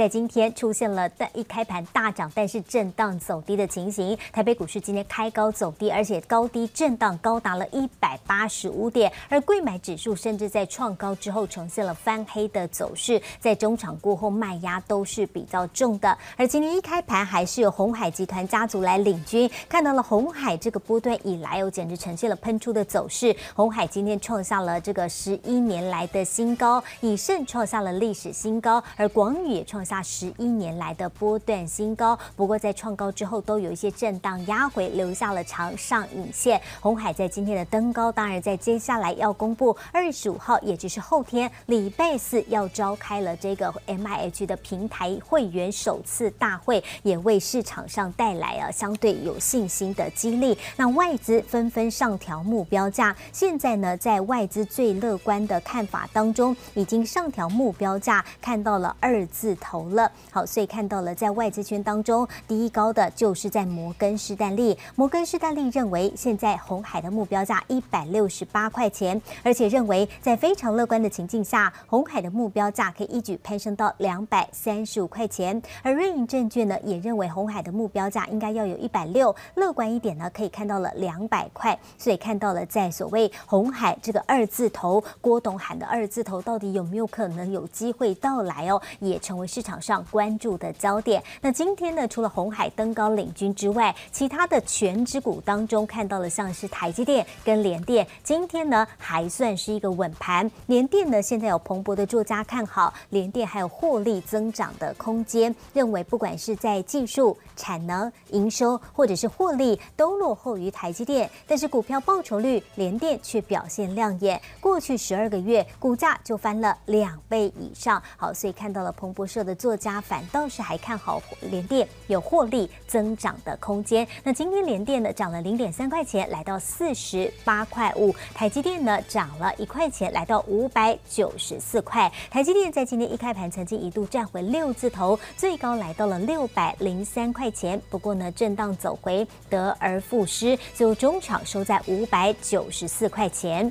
[0.00, 4.16] 在今天出现了但一开盘大涨，但是震荡走低的情形。
[4.32, 16.16] 台北股市今天开高走低，而且高低震荡高达了一百八十五点，而贵买指数甚至在创高之后呈现了翻黑的走势，在中场过后卖压都是比较重的。
[16.34, 23.36] 而今天一开盘还是由红海集团家族来领军，看到了红海这个波段以来哦，简直呈现了喷出的走势。
[23.54, 32.16] 红海今天创下了这个十一年来的新高，以盛创下了历史新高，而广宇也创下十一年来的波段新高。
[32.36, 36.60] 不过在创高之后都有一些震荡压回，留下了长上影线。
[36.80, 50.56] 红海在今天的登高，当然在接下来要公布二十五号，也就是后天礼拜四要召开了这个 MIH 的平台会员首次大会，也为市场上带来了相对有信心的激励。
[50.76, 60.10] 那外资纷纷上调目标价，现在呢，在外资最乐观的看法当中，已经上调目标价，看到了二字头了。
[60.30, 64.76] 好，所以看到了在外资圈当中，第一高的就是在摩根士丹利。
[64.94, 75.60] 摩根士丹利认为，现在红海的目标价一百六十八块钱，而且认为在非常乐观的情境下，红海的目标价可以一举攀升到两百三十五块钱。
[75.82, 81.78] 而瑞银证券呢，也认为红海的目标价应该要有一百六，乐观一点呢，可以看到了两百块。
[81.98, 91.22] 所以看到了在所谓红海这个二字头，郭董喊的二字头到底有没有可能有机会到来哦，也成为市市场上关注的焦点。
[91.42, 100.50] 那今天呢，除了红海登高领军之外，其他的全指股当中看到了像是台积电跟联电，今天呢还算是一个稳盘。
[100.64, 118.02] 联电呢现在有彭博的作家看好联电还有获利增长的空间，认为不管是在技术、产能、营收或者是获利都落后于台积电，但是股票报酬率联电却表现亮眼，过去十二个月股价就翻了两倍以上。
[118.16, 124.06] 好，所以看到了彭博社的作家反倒是还看好联电有获利增长的空间。
[124.22, 132.10] 那今天联电呢涨了零点三块钱，来到四十八块五；台积电呢涨了一块钱，来到五百九十四块。
[132.30, 137.80] 台积电在今天一开盘曾经一度站回六字头，最高来到了六百零三块钱。
[137.90, 143.70] 不过呢，震荡走回，得而复失，最后中场收在五百九十四块钱。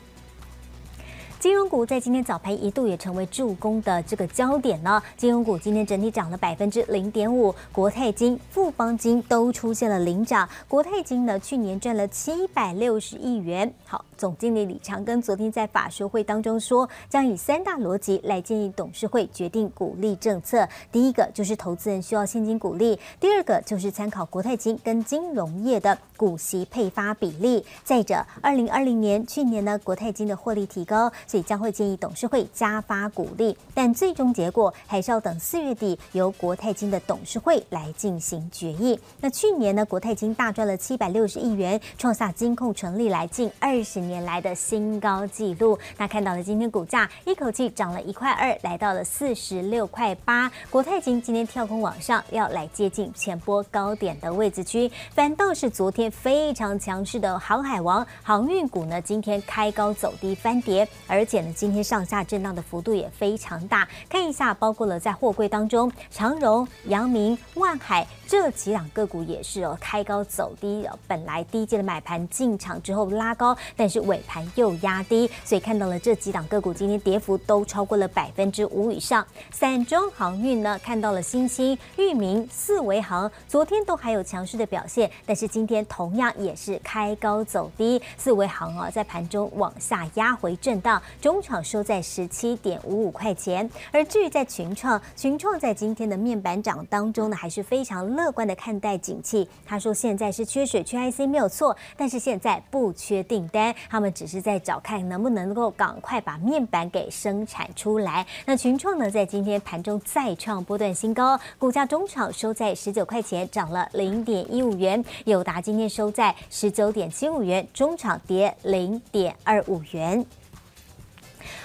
[1.40, 5.02] 金融股在今天早盘一度也成为助攻的这个焦点呢。
[5.16, 10.48] 金融股今天整体涨了百分之零点五，国泰金、富邦金都出现了领涨。
[10.68, 13.74] 国泰金呢，去年赚了七百六十亿元。
[13.86, 14.04] 好。
[14.20, 20.68] 总经理李长庚昨天在法说会当中说，将以三大逻辑来建议董事会决定股利政策。
[20.92, 27.66] 第一个就是投资人需要现金股利，第二个就是参考国泰金跟金融业的股息配发比例。
[27.86, 39.00] 再者，二零二零年去年呢，国泰金的获利提高，所以将会建议董事会加发股利，但最终结果还是要等四月底由国泰金的董事会来进行决议。
[39.22, 50.52] 那去年呢，国泰金大赚了七百六十亿元，创下金控成立来近二十年来的新高纪录，那看到了今天股价一口气涨了一块二，来到了四十六块八。
[50.72, 54.92] 国泰金今天跳空往上，要来接近前波高点的位置区。
[55.14, 63.86] 反倒是昨天非常强势的航海王航运股呢，今天开高走低翻跌，而而且呢，今天上下震荡的幅度也非常大。
[64.08, 70.88] 看一下，包括了在货柜当中，长荣、阳明、万海这几档个股也是哦，开高走低。
[71.08, 79.28] 本来低阶的买盘进场之后拉高，但是尾盘又压低，所以看到了这几档个股今天跌幅都超过了百分之五以上。
[79.52, 88.02] 散装航运呢，看到了新兴、裕民、四维航，昨天都还有强势的表现，但是今天同样也是开高走低。
[88.18, 93.70] 四维航啊，在盘中往下压回震荡，中场收在十七点五五块钱。
[93.92, 99.48] 而至于在群创，群创在今天的面板涨当中呢，还是非常乐观的看待景气。
[99.66, 103.74] 他说现在是缺水、缺 IC 没有错，但是现在不缺订单。
[103.90, 108.26] 他们只是在找看能不能够赶快把面板给生产出来。
[108.46, 115.04] 那群创呢，在今天盘中再创波段新高，股价中场收在十九块钱，涨了零点一五元。
[115.26, 120.26] 友达今天收在十九点七五元，中场跌零点二五元。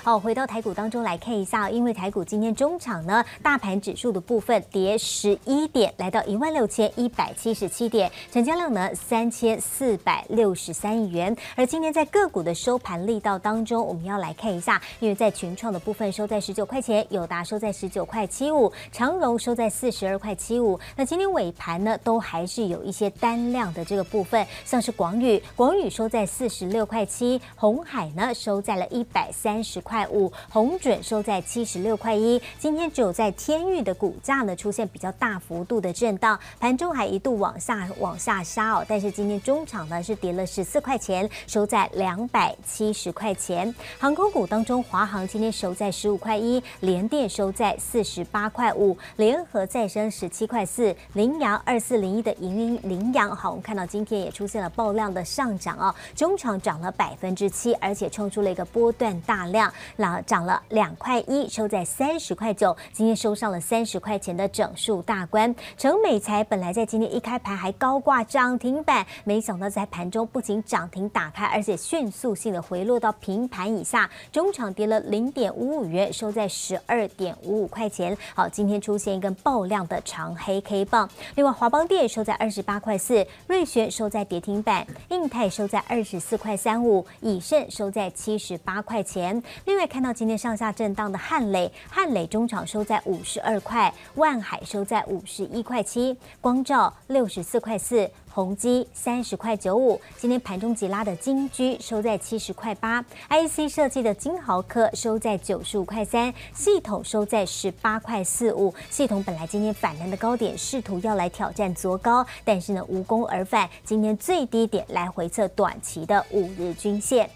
[0.03, 11.35] 好，回到台股当中来看一下，因为台股今天中场呢，大盘指数的部分跌十一点，来到一万六千一百七十七点，成交量呢三千四百六十三亿元。
[11.57, 20.79] 而今天在个股的收盘力道当中，我们要来看一下，因为在群创的部分收在十九块钱，友达收在十九块七五，长荣收在四十二块七五。
[20.95, 32.41] 那今天尾盘呢，都还是有一些单量的这个部分，像是广宇，广宇收在四十六块七，红海呢收在了一百三十块五，红准收在七十六块一。
[32.59, 43.75] 今天只有在天域的股价呢出现比较大幅度的震荡，盘中还一度往下往下杀哦，但是今天中场呢是跌了十四块钱，收在两百七十块钱。
[43.99, 65.55] 航空股当中，华航今天收在十五块一，联电收在四十八块五，联合再生十七块四，羚羊二四零一的盈凌阳，好，我们看到今天也出现了爆量的上涨哦，中场涨了百分之七，而且创出了一个波段大量，老涨了两块一，收在三十块九，今天收上了三十块钱的整数大关。
[65.79, 78.17] 成美材本来在今天一开盘还高挂涨停板，没想到在盘中不仅涨停打开，而且迅速性的回落到平盘以下，中场跌了零点五五元，收在十二点五五块钱。
[78.35, 81.09] 好，今天出现一根爆量的长黑 K 棒。
[81.37, 89.41] 另外，华邦电收在二十八块四，瑞雪收在跌停板，印泰收在二十四块三五，以盛收在七十八块钱。
[89.65, 98.11] 另外，看到今天上下震荡的汉磊，汉磊中场收在五十二块，万海收在五十一块七，光照六十四块四。
[98.35, 108.75] 宏基三十块九五，今天盘中急拉的金居收在七十块八，IC 设计的金豪科收在九十五块三，系统收在十八块四五。
[108.91, 117.31] 系统本来今天反弹的高点试图要来挑战昨高，但是呢无功而返，今天最低点来回测短期的五日均线。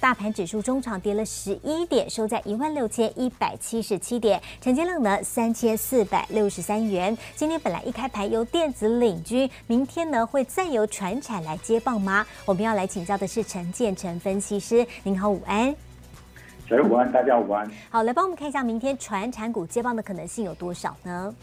[0.00, 7.16] 大盘指数中场跌了十一点，收在一万六千一百七十七点，成交量呢三千四百六十三元。
[7.34, 12.24] 今天本来一开盘由电子领军，明天呢会再由传产来接棒吗？
[12.46, 15.74] 我们要来请教的是陈建成分析师，您好，午安。
[16.68, 17.68] 小日午安，大家午安。
[17.90, 21.34] 好，来帮我们看一下明天传产股接棒的可能性有多少呢？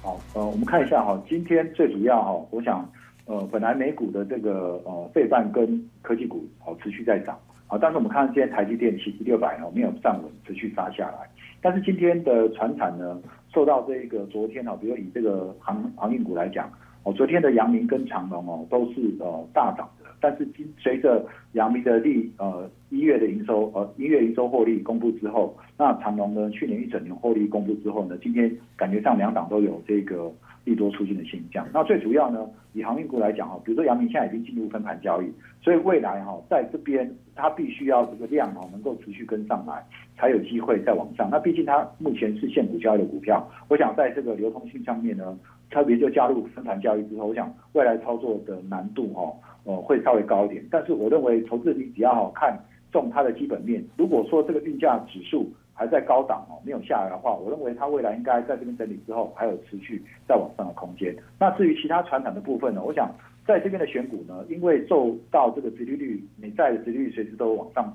[0.00, 2.90] 好，呃，我们看一下哈，今天最主要哈，我想，
[3.26, 7.38] 呃，本来美股的这个呃费半跟科技股好持续在涨。
[7.70, 11.30] 啊，但是我们看到今天台积电其实六百哦没有站稳，持续杀下来。
[11.62, 13.18] 但是今天的船产呢，
[13.54, 16.68] 受到这个昨天哦，比如以这个航航运股来讲，
[17.04, 19.88] 哦，昨天的阳明跟长隆哦都是呃大涨。
[20.20, 30.32] 但是今随着阳明的利呃一月的营收呃一月营收获利公布之后，那长荣呢去年一整年获利公布之后呢，今天感觉上两档都有这个。
[30.62, 35.26] 利多出尽的现象，那最主要呢，以航运股来讲哈，比如说阳明现在已经进入分盘交易，
[35.62, 39.82] 所以未来哈，在这边它必须要这个量哈能够持续跟上来，
[40.18, 41.30] 才有机会再往上。
[41.30, 45.34] 那毕竟它目前是现股交易的股票，我想在这个流通性上面呢，
[45.70, 49.32] 特别就加入分盘交易之后，我想未来操作的难度哈，
[49.64, 50.64] 呃会稍微高一点。
[50.70, 52.58] 但是我认为投资你只要好看
[52.92, 55.50] 中它的基本面，如果说这个运价指数。
[55.72, 61.16] 还在高档哦，没有下来的话，我认为它未来应该在这边整理之后，还有持续再往上的空间。
[61.38, 63.10] 那至于其他传产的部分呢，我想
[63.46, 67.90] 在这边的选股呢，因为受到这个殖利率，美债的殖利率随时都往上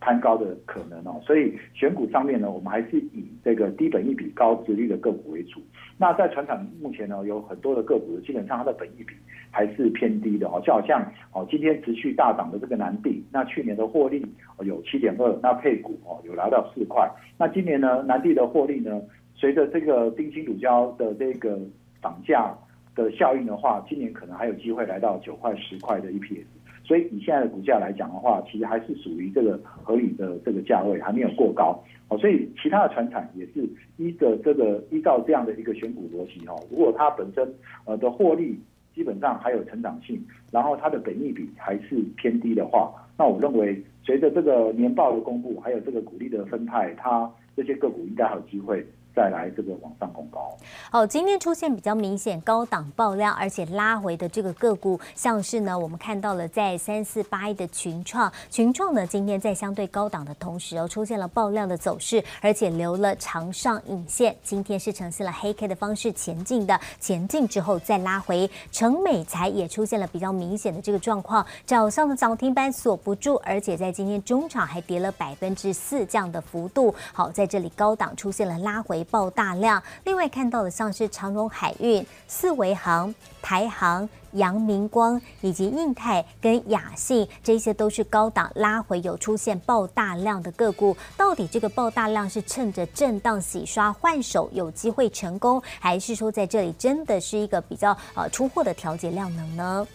[0.00, 5.60] 攀高的可能哦，所以选股上面呢，我们还是以这个低本益比高殖利率的个股为主。
[5.98, 9.14] 那在船厂目前呢，有很多的个股，基本上它的本益比
[9.50, 14.24] 还是偏低的哦，就好像哦，今天持续大涨的这个南地，那去年的获利
[14.60, 17.06] 有七点二，那配股哦有来到四块。
[17.36, 19.02] 那今年呢，南地的获利呢，
[19.34, 21.58] 随着这个丁腈乳胶的这个
[22.02, 22.54] 涨价
[22.94, 26.46] 的效应的话，今年可能还有机会来到九块十块的 EPS。
[26.82, 32.18] 所以以现在的股价来讲的话，其实还是属于这个合理的这个价位，还没有过高哦。
[32.18, 36.56] 所以其他的船产也是依着这个依照这样的一个选股逻辑哦。
[36.70, 37.54] 如果它本身
[37.84, 38.58] 呃的获利
[38.94, 48.84] 基本上还有成长性，然后它的本益比还是偏低的话，那我认为随着这个年报的公布，还有这个股利的分派，它这些个股应该还有机会。
[49.20, 50.56] 再来这个往上攻高。
[50.90, 68.50] 好，今天出现比较明显高档爆量，而且拉回的这个个股，像是呢，我们看到了在三四八一的群创，群创呢今天在相对高档的同时哦，出现了爆量的走势，而且留了长上影线，今天是呈现了黑 K 的方式前进的，前进之后再拉回。
[68.72, 76.94] 成美材也出现了比较明显的这个状况，早上的涨停板锁不住，而且在今天中场还跌了百分之四这样的幅度。
[77.12, 79.06] 好，在这里高档出现了拉回。
[79.10, 90.96] 爆大量，另外看到的像是长荣海运、四维航、台航、阳明光以及印泰跟亚信，这些都是高档拉回有出现爆大量的个股。
[91.16, 99.86] 到底这个爆大量是趁着震荡洗刷换手有机会成功，还是说在这里真的是一个比较呃出货的调节量能呢？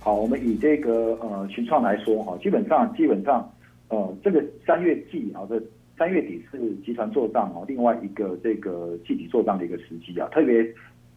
[0.00, 3.48] 好，我们以这个呃群创来说哈，基本上基本上
[3.88, 5.62] 呃这个三月季啊的。
[6.00, 10.64] 三月底是集团做账哦，另外一个这个具体做账的一个时机啊，特别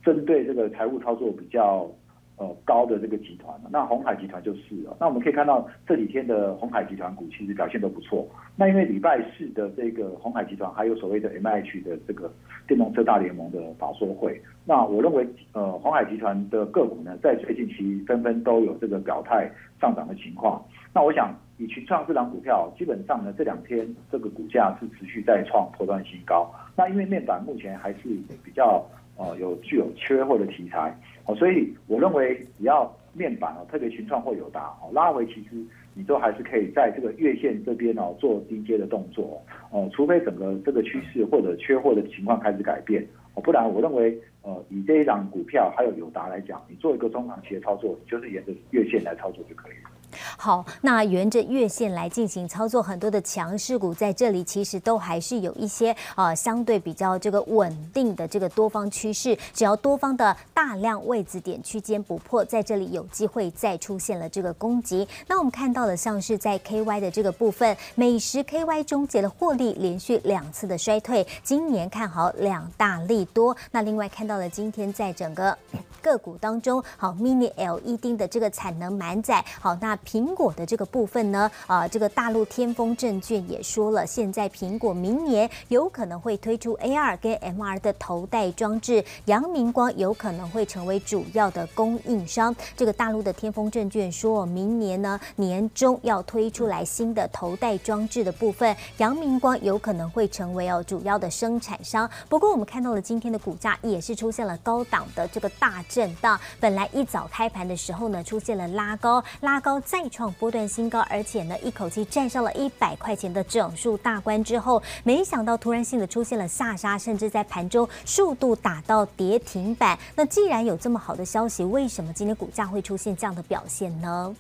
[0.04, 1.90] 针对这个财务操作比较
[2.38, 4.98] 呃高的这个集团，那红海集团就是了。
[5.00, 8.28] 那我们可以看到这几天的红海集团股其实表现都不错。
[8.56, 12.32] 那因为礼拜四的这个红海集团还有所谓的 MH 的这个
[12.68, 19.50] 电动车大联盟的法说会，那我认为呃红海集团的个股呢，在最近期纷纷都有这个表态
[19.80, 20.64] 上涨的情况。
[20.94, 26.52] 那我想以群创这档股票，基本上呢这两天这个股价是持续在创破断新高。
[26.76, 28.00] 那因为面板目前还是
[28.44, 28.84] 比较。
[29.18, 39.40] 呃，有具有缺货的题材，哦，所以我认为只要面板哦，特别群创或友达哦拉回，其实你都还是可以在这个月线这边哦做低阶的动作
[39.72, 43.06] 哦，除非整个这个趋势或者缺货的情况开始改变
[43.36, 49.92] 哦，不然我认为呃以这一档股票还有友达来讲，你做一个中长期的操作，你就是沿着月线来操作就可以了。
[50.38, 65.08] 好，那沿着月线来进行操作，很多的强势股在这里其实都还是有一些呃相对比较这个稳定的这个多方趋势，只要多方的大量位置点区间不破，在这里有机会再出现了这个攻击。
[65.28, 73.56] 那我们看到的像是在 KY 的这个部分，美食 KY 终结了获利连续两次的衰退，今年看好两大利多。
[73.72, 75.58] 那另外看到了今天在整个
[76.04, 79.98] 个股当中，好 Mini LED 的这个产能满载，好那。
[80.04, 92.56] 苹果的这个部分呢，啊，这个大陆天风证券也说了，现在苹果明年有可能会推出 AR 跟 MR 的头戴装置，阳明光有可能会成为主要的供应商。
[92.76, 102.10] 这个大陆的天风证券说，明年呢年中要推出来新的头戴装置的部分，阳明光有可能会成为哦主要的生产商。
[102.30, 109.80] 不过我们看到了今天的股价也是出现了高档的这个大震荡，本来一早开盘的时候呢出现了拉高，拉高。
[109.94, 119.96] 再创波段新高，而且呢，一口气站上了一百块钱的整数大关之后，没想到突然性的出现了下杀，甚至在盘中速度打到跌停板。
[120.16, 124.36] 那既然有这么好的消息，为什么今天股价会出现这样的表现呢？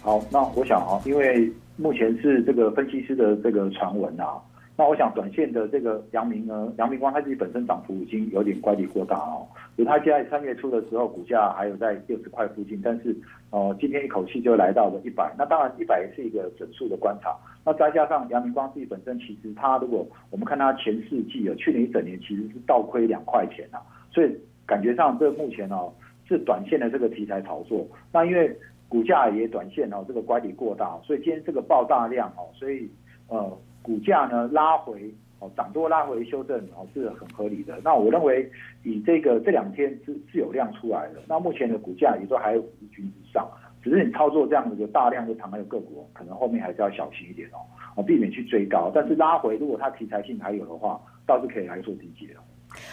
[0.00, 4.40] 好，那我想啊，因为目前是这个分析师的这个传闻啊。
[4.76, 9.46] 那我想，短线的这个阳明呢，阳明光它自己本身涨幅已经有点乖离过大哦。
[9.76, 13.16] 比如它现在三月初的时候，股价还有在六十块附近，但是
[13.50, 15.32] 呃，今天一口气就来到了一百。
[15.38, 17.36] 那当然，一百是一个整数的观察。
[17.64, 23.78] 那再加上阳明光自己本身，其实它如果我们看它前四季啊，去年一整年其实是倒亏两块钱啊，
[24.10, 25.92] 所以感觉上这目前哦
[26.26, 27.86] 是短线的这个题材炒作。
[28.12, 28.52] 那因为
[28.88, 32.90] 股价也短线哦这个乖离过大，所以今天这个爆大量哦，所以
[33.28, 33.56] 呃。
[33.84, 37.78] 股价呢拉回哦，涨多拉回修正哦是很合理的。
[37.84, 38.50] 那我认为
[38.82, 41.20] 以这个这两天是是有量出来的。
[41.28, 43.46] 那目前的股价也都还有五日均之上，
[43.82, 47.46] 只是你操作这样的大量就躺在个股，可能后面还是要小心一点
[47.94, 48.90] 哦，避免去追高。
[48.94, 52.40] 但是拉回如果它题材性还有的话，倒是可以来做低解哦。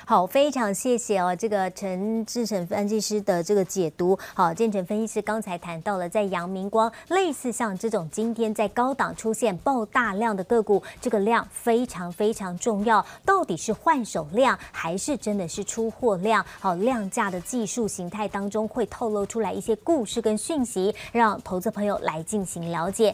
[0.06, 4.18] 好，非常谢谢哦，这个陈志成分析师的这个解读。
[4.34, 16.46] 好，建成分析师刚才谈到了，在阳明光类似像这种今天在高档出现爆大量的个股，这个量非常非常重要，到底是换手量还是真的是出货量？
[16.60, 23.14] 好，量价的技术形态当中会透露出来一些故事跟讯息，让投资朋友来进行了解。